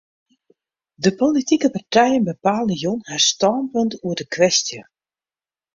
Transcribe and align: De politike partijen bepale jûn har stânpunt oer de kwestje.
De 1.03 1.11
politike 1.21 1.69
partijen 1.75 2.23
bepale 2.29 2.73
jûn 2.83 2.99
har 3.09 3.21
stânpunt 3.29 3.93
oer 4.05 4.17
de 4.19 4.25
kwestje. 4.33 4.81